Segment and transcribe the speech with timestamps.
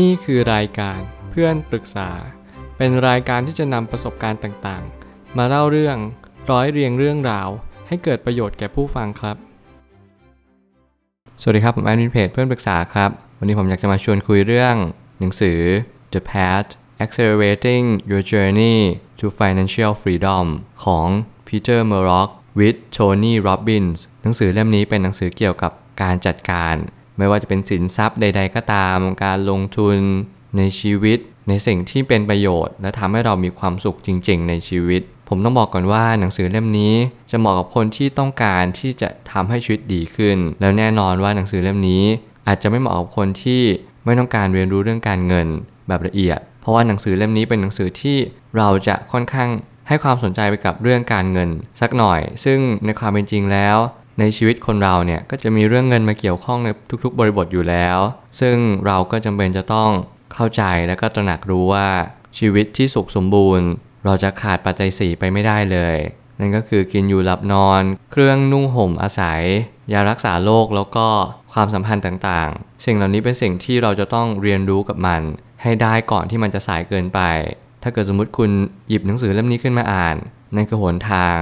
[0.00, 2.10] นี่คือรายการเพื่อนปรึกษา
[2.76, 5.96] เป็นรายการที่จะนำประสบการณ์ต่างๆ มาเล่าเรื่อง
[6.50, 7.48] ร้อยเรียงเรื่องราว
[7.88, 9.36] ให้เกิดประโยชน์แก่ผู้ฟังครับ
[11.40, 14.74] สวัสดีครับ ผมแอดมินเพจเพื่อนปรึกษาครับ วันนี้ผมอยากจะมาชวนคุยเรื่อง
[15.18, 15.58] หนังสือ
[16.12, 16.70] The Path
[17.04, 18.78] Accelerating Your Journey
[19.18, 20.46] to Financial Freedom
[20.84, 21.08] ของ
[21.48, 25.72] Peter Murdoch with Tony Robbins หนังสือเล่มนี้เป็นหนังสือเกี่ยวกับ
[26.02, 26.74] การจัดการ
[27.18, 29.96] ไม่ว่าจะเป็นสินทรัพย์ใด ๆ ก็ตาม การลงทุน
[30.56, 31.18] ในชีวิต
[31.48, 36.94] ในสิ่งที่เป็นประโยชน์ และทำให้เรามีความสุขจริง ๆ ในชีวิต ผมต้องบอกก่อนว่าหนังสือเล่มนี้
[37.30, 42.04] จะเหมาะกับคนที่ต้องการที่จะทำให้ชีวิตดีขึ้น แล้วแน่นอนว่าหนังสือเล่มนี้
[42.46, 43.62] อาจจะไม่เหมาะกับคนที่
[44.04, 45.46] ไม่ต้องการเรียนรู้เรื่องการเงิน
[45.88, 48.16] แบบละเอียด เพราะว่าหนังสือเล่มนี้เป็นหนังสือที่
[48.56, 49.50] เราจะค่อนข้าง
[49.88, 51.48] ให้ความสนใจไปกับเรื่องการเงิน
[51.80, 53.76] สักหน่อย ซึ่งในความเป็นจริงแล้ว
[54.22, 56.68] ในชีวิตคนเราเนี่ยก็จะมีเรื่องเงินมาเกี่ยวข้องใน
[57.04, 57.98] ทุกๆ บริบทอยู่แล้ว
[58.40, 59.90] ซึ่งเราก็จำเป็นจะต้อง
[60.34, 61.88] เข้าใจและก็ตระหนักรู้ว่า
[62.38, 63.68] ชีวิตที่สุขสมบูรณ์
[64.04, 65.96] เราจะขาดปัจจัยสี่ไปไม่ได้เลย
[66.40, 67.82] นั่นก็คือกินอยู่หลับนอน
[68.12, 69.42] เครื่องนุ่งห่มอาศัย
[69.92, 71.06] ยารักษาโรคแล้วก็
[71.52, 75.22] ความสัมพันธ์ต่างๆ สิ่งเหล่านี้เป็นสิ่งที่เราจะต้องเรียนรู้กับมัน
[75.62, 77.20] ให้ได้ก่อนที่มันจะสายเกินไป
[77.82, 78.50] ถ้าเกิดสมมติคุณ
[78.88, 80.16] หยิบหนังสือเล่มนี้ขึ้นมาอ่าน
[80.56, 81.38] นั่นคือหนทาง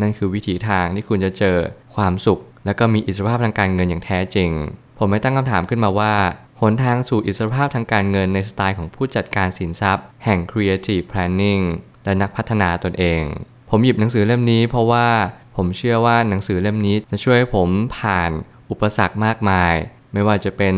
[0.00, 1.56] นั่นคือวิถีทางที่คุณจะเจอ
[1.94, 4.50] ความสุข และก็มีอิสรภาพทางการเงินอย่างแท้จริง
[4.98, 6.14] ผมไม่ตั้งคำถามขึ้นมาว่า
[6.60, 11.62] หนทางสู่อิสรภาพทางการเงินในสไตล์ของผู้จัดการสินทรัพย์ แห่ง Creative Planning
[12.04, 13.22] และนักพัฒนาตนเอง
[13.70, 15.08] ผมหยิบหนังสือเล่มนี้เพราะว่า
[15.56, 18.30] ผมเชื่อว่าหนังสือเล่มนี้จะช่วยให้ผมผ่าน
[18.70, 19.74] อุปสรรคมากมาย
[20.12, 20.76] ไม่ว่าจะเป็น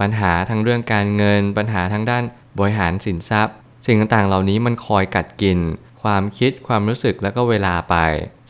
[0.00, 2.22] ปัญหาทางเรื่องการเงิน ปัญหาทางด้าน
[2.58, 3.54] บริหารสินทรัพย์
[3.86, 5.58] สิ่งต่างๆ เหล่านี้มันคอยกัดกิน
[6.02, 7.96] ความคิดความรู้สึกแล้วก็เวลาไป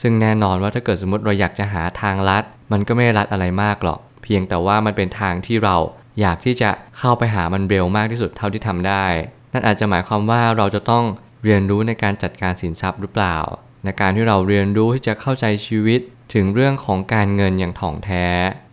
[0.00, 5.76] ซึ่งแน่นอนว่าถ้าเกิดสมมติเราอยากจะหาทางลัด มันก็ไม่ลัดอะไรมากหรอก เพียงแต่ว่ามันเป็นทางที่เรา
[6.20, 9.04] อยากที่จะเข้าไปหามันเร็วมากที่สุดเท่าที่ทำได้
[9.52, 11.04] นั่นอาจจะหมายความว่าเราจะต้อง
[11.44, 13.36] เรียนรู้ในการจัดการสินทรัพย์หรือเปล่า
[13.84, 16.00] ในการที่เราเรียนรู้ที่จะเข้าใจชีวิต
[16.34, 18.26] ถึงเรื่องของการเงินอย่างถ่องแท้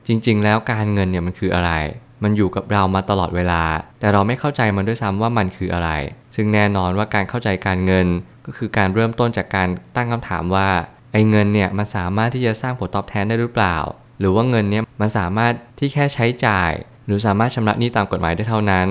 [0.08, 1.72] จริง ๆ แล้วการเงินเนี่ยมันคืออะไร
[2.24, 3.64] มันอยู่กับเรามาตลอดเวลา
[4.00, 5.90] แต่เราไม่เข้าใจมันด้วยซ้ำว่ามันคืออะไร
[6.36, 8.08] ซึ่งแน่นอนว่าการเข้าใจการเงิน
[8.46, 10.68] ก็คือการเริ่มต้นจากการตั้งคำถามว่า
[11.14, 13.78] ไอ้เงินเนี่ยมันสามารถที่จะสร้างผลตอบแทนได้หรือเปล่า
[14.20, 16.72] หรือว่าเงินเนี่ยมันสามารถที่แค่ใช้จ่าย
[17.06, 18.88] หรือสามารถชำระหนี้ตามกฎหมายได้เท่านั้น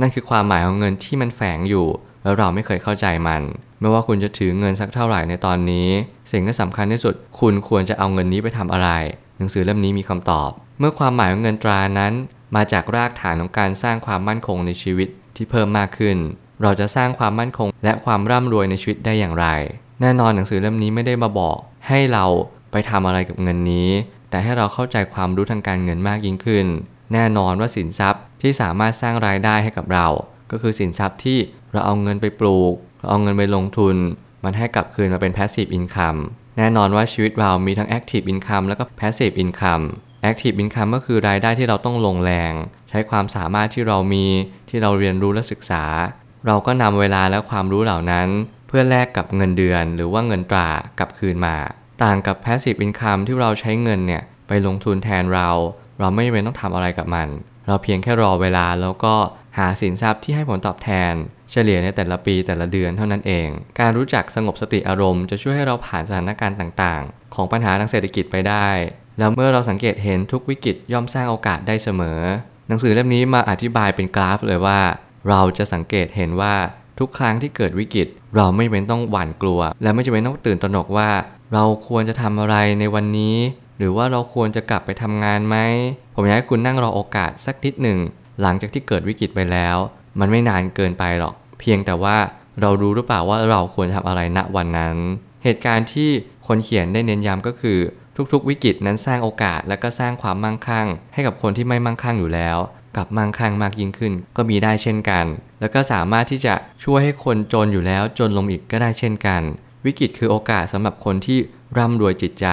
[0.00, 1.86] นั่นคือความหมายของเงินที่มันแฝงอยู่
[2.22, 3.42] แล้วเราไม่เคยเข้าใจมัน
[3.80, 5.88] ไม่ว่าคุณจะถือเงินสักเท่าไหร่ในตอนนี้
[6.30, 8.90] สิ่งที่สำคัญที่สุด คุณควรจะเอาเงินนี้ไปทำอะไร
[9.38, 12.12] หนังสือเล่มนี้มีคำตอบ เมื่อความหมายของเงินตรานั้น
[12.56, 16.16] มาจากรากฐานของการสร้างความมั่นคงในชีวิตที่เพิ่มมากขึ้น
[16.62, 19.46] เราจะสร้างความมั่นคง และความร่ำรวยในชีวิตได้อย่างไร
[20.00, 21.58] แน่นอนหนังสือเล่มนี้ไม่ได้มาบอก
[21.88, 22.24] ให้เรา
[22.72, 23.90] ไปทำอะไรกับเงินนี้
[24.30, 26.66] แต่ให้เราเข้าใจความรู้ทางการเงินมากยิ่งขึ้น
[27.12, 30.06] แน่นอนว่าสินทรัพย์ที่สามารถสร้างรายได้ให้กับเรา
[30.50, 31.38] ก็คือสินทรัพย์ที่
[31.72, 33.96] เราเอาเงินไปปลูก เราเอาเงินไปลงทุน
[34.44, 36.20] มันให้กลับคืนมาเป็น passive income
[36.58, 39.84] แน่นอนว่าชีวิตเรามีทั้ง active income แล้วก็ passive income
[40.30, 42.52] active income ก็คือรายได้ที่เราต้องลงแรง
[42.90, 44.24] ใช้ความสามารถที่เรามี
[44.68, 45.84] ที่เราเรียนรู้และศึกษา
[46.46, 48.28] เราก็นำเวลาและความรู้เหล่านั้น
[48.68, 51.56] เพื่อแลกกับเงินเดือน หรือว่าเงินตรากลับคืนมา
[52.02, 55.48] ต่างกับ passive income ที่เราใช้เงินเนี่ยไปลงทุนแทนเรา
[56.00, 57.28] เราไม่จำเป็นต้องทำอะไรกับมัน
[57.66, 59.14] เราเพียงแค่รอเวลาแล้วก็
[59.58, 61.12] หาสินทรัพย์ที่ให้ผลตอบแทน
[61.52, 63.48] เฉลี่ยในแต่ละปีแต่ละเดือนเท่านั้นเอง
[63.80, 68.68] การรู้จักสงบสติอารมณ์จะช่วยให้เราผ่านสถานการณ์ต่างๆ ของปัญหาทางเศรษฐกิจไปได้
[69.18, 72.20] แล้วเมื่อเราสังเกตเห็นทุกวิกฤตย่อมสร้างโอกาสได้เสมอ
[72.68, 74.80] หนังสือเล่มนี้มาอธิบายเป็นกราฟเลยว่า
[75.28, 76.54] เราจะสังเกตเห็นว่า
[76.98, 81.10] ทุกครั้งที่เกิดวิกฤต เราไม่เป็นต้องหวั่นกลัว และไม่จำเป็นต้องตื่นตระหนกว่า
[81.54, 83.36] เราควรจะทำอะไรในวันนี้
[83.78, 85.56] หรือว่าเราควรจะกลับไปทำงานไหม
[86.14, 87.98] ผมอยากให้คุณนั่งรอโอกาสสักนิดหนึ่ง
[88.42, 89.76] หลังจากที่เกิดวิกฤตไปแล้ว
[90.20, 92.16] มันไม่นานเกินไปหรอก เพียงแต่ว่า
[92.60, 94.96] เรารู้หรือเปล่าว่าเราควรทำอะไรณวันนั้น
[95.44, 96.10] เหตุการณ์ที่
[96.46, 97.78] คนเขียนได้เน้นย้ำก็คือ
[98.32, 102.58] ทุกๆ วิกฤตนั้นสร้างโอกาสและก็สร้างความมั่งคั่ง ให้กับคนที่ไม่มั่งคั่งอยู่แล้ว
[102.96, 105.24] กลับมั่งคั่งมากยิ่งขึ้น ก็มีได้เช่นกัน
[105.60, 106.54] แล้วก็สามารถที่จะ
[106.84, 109.42] ช่วยให้คนจนอยู่แล้วจนลงอีกก็ได้เช่นกัน
[109.84, 111.38] วิกฤตคือโอกาสสำหรับคนที่
[111.78, 112.46] ร่ำรวยจิตใจ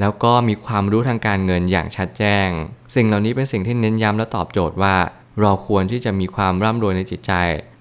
[0.00, 2.48] แล้วก็มีความรู้ทางการเงินอย่างชัดแจ้ง
[2.94, 4.96] สิ่งเหล่านี้เป็นสิ่งที่เน้นย้ำและตอบโจทย์ว่า
[5.40, 7.32] เราควรที่จะมีความร่ำรวยในจิตใจ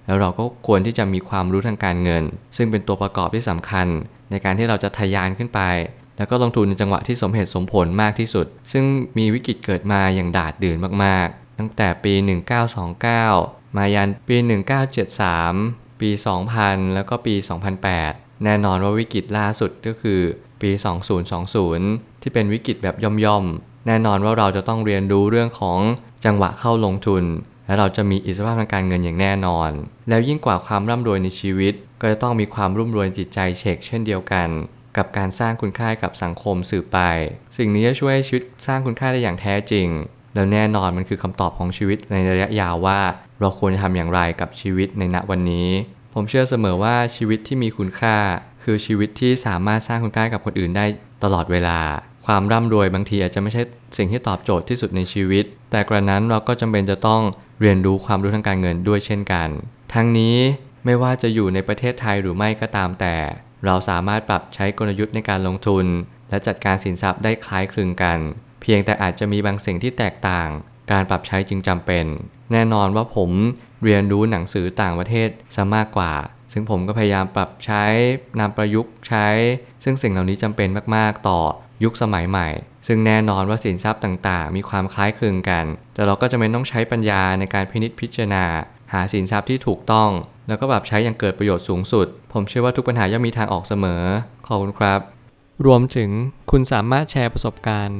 [0.05, 2.23] แล้วเราก็ควรที่จะมีความรู้ทางการเงิน
[2.57, 3.87] ซึ่งเป็นตัวประกอบที่สำคัญ
[4.31, 5.61] ในการที่เราจะทะยานขึ้นไป
[6.17, 8.83] แล้วก็ลงทุนในจังหวะที่สมเหตุสมผลมากที่สุด ซึ่ง
[9.17, 12.13] มีวิกฤตเกิดมาอย่างดาดดื่นมากๆ ตั้งแต่ปี
[12.95, 14.35] 1929 มายันปี
[15.19, 16.09] 1973 ปี
[16.51, 17.35] 2000 แล้วก็ปี
[17.89, 20.21] 2008 แน่นอนว่าวิกฤตล่าสุดก็คือ
[20.61, 20.71] ปี
[21.47, 22.95] 2020 ที่เป็นวิกฤตแบบ
[23.25, 25.79] ย่อมๆ แน่นอนว่าเราจะต้องเรียนรู้เรื่องของ
[26.25, 27.23] จังหวะเข้าลงทุน
[27.65, 29.71] และเราจะมีอิสรภาพทางการเงินอย่างแน่นอน
[30.09, 34.49] แล้วยิ่งกว่าความร่ำรวยในชีวิต ก็จะต้องมีความรุ่มรวยจิตใจเช็คเช่นเดียวกัน
[34.97, 36.99] กับการสร้างคุณค่ากับสังคมสืบไป
[37.57, 39.87] สิ่งนี้จะช่วยให้ชีวิตสร้างคุณค่าได้อย่างแท้จริง
[40.33, 42.99] แล้วแน่นอนมันคือคำตอบของชีวิตในระยะยาวว่า
[43.39, 45.69] เราควรจะทำอย่างไรกับชีวิตในณวันนี้
[46.13, 48.15] ผมเชื่อเสมอว่าชีวิตที่มีคุณค่า
[48.63, 50.85] คือชีวิตที่สามารถสร้างคุณค่ากับคนอื่นได้
[51.23, 51.79] ตลอดเวลา
[52.25, 53.61] ความร่ำรวยบางทีอาจจะไม่ใช่
[53.97, 57.21] สิ่งที่ตอบโจทย์ที่สุดในชีวิต แต่กระนั้นเราก็จำเป็นจะต้อง
[57.61, 59.49] เรียนรู้ความรู้ทางการเงินด้วยเช่นกัน
[59.93, 60.35] ทั้งนี้
[60.85, 63.15] ไม่ว่าจะอยู่ในประเทศไทยหรือไม่ก็ตามแต่
[63.65, 65.85] เราสามารถปรับใช้กลยุทธ์ในการลงทุน
[66.29, 68.19] และจัดการสินทรัพย์ได้คล้ายคลึงกัน
[68.61, 70.49] เพียงแต่อาจจะมีบางสิ่งที่แตกต่าง
[70.91, 72.05] การปรับใช้จึงจำเป็น
[72.51, 73.31] แน่นอนว่าผม
[73.83, 76.13] เรียนรู้หนังสือต่างประเทศซะมากกว่า
[76.53, 77.83] ซึ่งผมก็พยายามปรับใช้
[78.39, 79.27] นำประยุกต์ใช้
[79.83, 81.39] ซึ่งสิ่งเหล่านี้จำเป็นมากๆต่อ
[81.83, 82.47] ยุคสมัยใหม่
[82.87, 88.45] ซึ่งแน่นอนว่าสินทรัพย์ต่างๆ มีความคล้ายคลึงกัน แต่เราก็จะเป็นต้องใช้ปัญญาในการพินิจพิจารณา
[88.93, 90.09] หาสินทรัพย์ที่ถูกต้อง
[90.47, 94.03] แล้วก็ปรับใช้อย่างเกิดประโยชน์สูงสุด ผมเชื่อว่าทุกปัญหาย่อมมีทางออกเสมอ
[94.47, 94.99] ขอบคุณครับ
[95.65, 96.09] รวมถึง
[96.51, 97.99] คุณสามารถแชร์ประสบการณ์